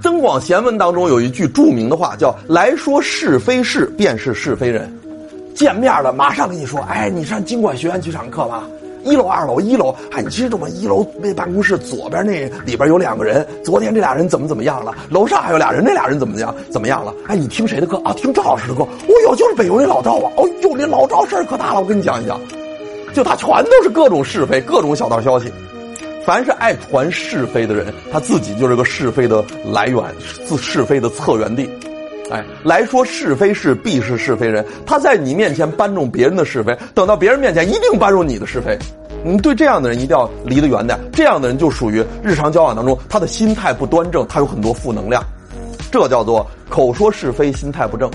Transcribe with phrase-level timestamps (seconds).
[0.02, 4.92] 《增广贤文》当中有一句著名的话，叫“来说是非事，便是是非人”。
[5.54, 8.64] 见面了，马上跟你说：“哎，你上经管学院去上课吧。
[9.04, 10.68] 一楼、二楼，一楼，哎，你知道吗？
[10.68, 14.92] 一楼那办公室左边那里边有两个人，昨天这俩人怎么怎么样了？
[15.08, 16.52] 楼上还有俩人，那俩人怎么样？
[16.68, 17.14] 怎么样了？
[17.28, 18.12] 哎，你听谁的课啊？
[18.16, 18.82] 听赵老师的课。
[18.82, 18.88] 哦
[19.24, 20.32] 呦，就是北邮那老赵啊！
[20.36, 22.40] 哦呦，那老赵事儿可大了，我跟你讲一讲，
[23.14, 25.52] 就他全都是各种是非，各种小道消息。”
[26.26, 30.02] 凡是爱传是非的人，他自己就是个是非的来源，
[30.44, 31.70] 自是非的策源地。
[32.32, 34.66] 哎，来说是非事，必是是非人。
[34.84, 38.76] 他在你面前搬弄别人的是非，等到别人面前一定搬弄你的是非。
[39.24, 40.98] 你对这样的人一定要离得远点。
[41.12, 45.22] 这样的人就属于日常交往当中，他的心态不端正，他有很多负能量。
[45.92, 48.10] 这叫做口说是非，心态不正。